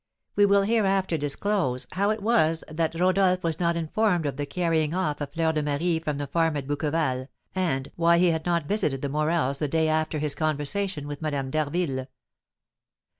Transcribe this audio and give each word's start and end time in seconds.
We 0.35 0.47
will 0.47 0.63
hereafter 0.63 1.15
disclose 1.15 1.85
how 1.91 2.09
it 2.09 2.23
was 2.23 2.63
that 2.67 2.99
Rodolph 2.99 3.43
was 3.43 3.59
not 3.59 3.77
informed 3.77 4.25
of 4.25 4.35
the 4.35 4.47
carrying 4.47 4.95
off 4.95 5.21
of 5.21 5.31
Fleur 5.31 5.51
de 5.53 5.61
Marie 5.61 5.99
from 5.99 6.17
the 6.17 6.25
farm 6.25 6.57
at 6.57 6.65
Bouqueval, 6.65 7.27
and 7.53 7.91
why 7.97 8.17
he 8.17 8.31
had 8.31 8.43
not 8.43 8.65
visited 8.65 9.03
the 9.03 9.09
Morels 9.09 9.59
the 9.59 9.67
day 9.67 9.87
after 9.87 10.17
his 10.17 10.33
conversation 10.33 11.07
with 11.07 11.21
Madame 11.21 11.51
d'Harville. 11.51 12.07